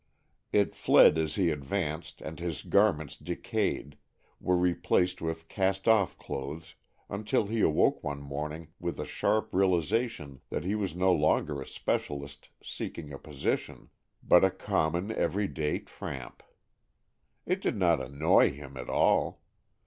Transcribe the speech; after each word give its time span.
It 0.51 0.73
fled 0.73 1.19
as 1.19 1.35
he 1.35 1.51
advanced, 1.51 2.21
and 2.21 2.39
his 2.39 2.63
garments 2.63 3.15
decayed, 3.15 3.97
were 4.39 4.57
replaced 4.57 5.21
with 5.21 5.47
cast 5.47 5.87
off 5.87 6.17
clothes, 6.17 6.73
until 7.07 7.45
he 7.45 7.61
awoke 7.61 8.03
one 8.03 8.19
morning 8.23 8.69
with 8.79 8.99
a 8.99 9.05
sharp 9.05 9.53
realization 9.53 10.41
that 10.49 10.63
he 10.63 10.73
was 10.73 10.95
no 10.95 11.13
longer 11.13 11.61
a 11.61 11.67
specialist 11.67 12.49
seeking 12.63 13.13
a 13.13 13.19
position, 13.19 13.89
but 14.23 14.43
a 14.43 14.49
common, 14.49 15.11
every 15.11 15.47
day 15.47 15.77
tramp. 15.77 16.41
It 17.45 17.61
did 17.61 17.77
not 17.77 18.01
annoy 18.01 18.49
him 18.53 18.77
at 18.77 18.89
all. 18.89 19.43